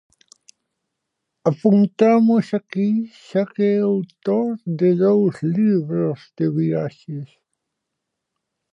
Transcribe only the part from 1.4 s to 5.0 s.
Apuntamos aquí xa que é autor de